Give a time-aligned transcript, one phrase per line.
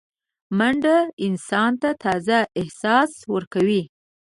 [0.57, 3.83] منډه انسان ته تازه احساس ورکوي